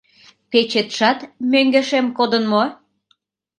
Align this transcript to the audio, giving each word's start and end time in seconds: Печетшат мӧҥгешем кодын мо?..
Печетшат 0.51 1.19
мӧҥгешем 1.51 2.05
кодын 2.17 2.43
мо?.. 2.51 2.63